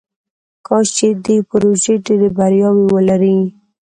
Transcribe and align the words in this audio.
کاش 0.67 0.87
چې 0.97 1.07
دې 1.25 1.37
پروژې 1.49 1.93
ډیرې 2.05 2.29
بریاوې 2.37 2.85
ولري. 2.93 3.39